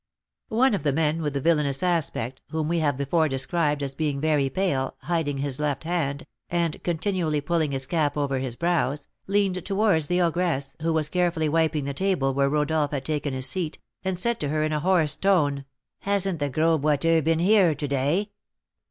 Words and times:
One 0.49 0.73
of 0.73 0.81
the 0.81 0.93
men 0.93 1.21
with 1.21 1.33
the 1.35 1.39
villainous 1.41 1.83
aspect, 1.83 2.41
whom 2.49 2.67
we 2.67 2.79
have 2.79 2.97
before 2.97 3.29
described 3.29 3.83
as 3.83 3.93
being 3.93 4.19
very 4.19 4.49
pale, 4.49 4.95
hiding 5.01 5.37
his 5.37 5.59
left 5.59 5.83
hand, 5.83 6.25
and 6.49 6.81
continually 6.81 7.39
pulling 7.39 7.71
his 7.71 7.85
cap 7.85 8.17
over 8.17 8.39
his 8.39 8.55
brows, 8.55 9.07
leaned 9.27 9.63
towards 9.63 10.07
the 10.07 10.19
ogress, 10.19 10.75
who 10.81 10.91
was 10.91 11.07
carefully 11.07 11.47
wiping 11.49 11.85
the 11.85 11.93
table 11.93 12.33
where 12.33 12.49
Rodolph 12.49 12.89
had 12.89 13.05
taken 13.05 13.35
his 13.35 13.45
seat, 13.45 13.77
and 14.03 14.17
said 14.17 14.39
to 14.39 14.47
her, 14.49 14.63
in 14.63 14.73
a 14.73 14.79
hoarse 14.79 15.15
tone, 15.15 15.65
"Hasn't 15.99 16.39
the 16.39 16.49
Gros 16.49 16.79
Boiteux 16.81 17.21
been 17.23 17.37
here 17.37 17.75
to 17.75 17.87
day?" 17.87 18.31